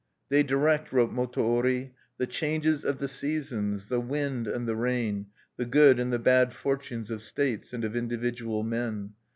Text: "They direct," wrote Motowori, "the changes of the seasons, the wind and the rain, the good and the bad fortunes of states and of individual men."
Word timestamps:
"They 0.29 0.41
direct," 0.41 0.91
wrote 0.91 1.13
Motowori, 1.13 1.91
"the 2.17 2.25
changes 2.25 2.83
of 2.83 2.97
the 2.97 3.07
seasons, 3.07 3.87
the 3.87 3.99
wind 3.99 4.47
and 4.47 4.67
the 4.67 4.75
rain, 4.75 5.27
the 5.57 5.65
good 5.65 5.99
and 5.99 6.11
the 6.11 6.17
bad 6.17 6.53
fortunes 6.53 7.11
of 7.11 7.21
states 7.21 7.71
and 7.71 7.83
of 7.83 7.95
individual 7.95 8.63
men." 8.63 9.11